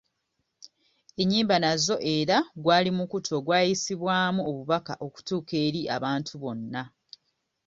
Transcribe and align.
Ennyimba 1.21 1.55
nazo 1.63 1.95
era 2.15 2.37
gwali 2.63 2.89
mukutu 2.97 3.31
ogwayisibwamu 3.39 4.41
obubaka 4.49 4.93
okutuuka 5.05 5.53
eri 5.65 5.81
abantu 5.95 6.33
bonna 6.41 6.83